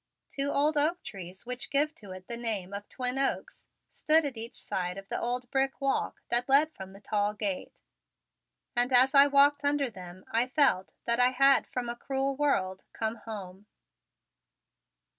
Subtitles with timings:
[0.29, 4.35] Two old oak trees which give to it the name of Twin Oaks stood at
[4.35, 7.71] each side of the old brick walk that led from the tall gate,
[8.75, 12.83] and as I walked under them I felt that I had from a cruel world
[12.93, 13.67] come home.